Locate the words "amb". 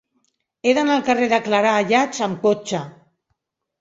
2.29-2.43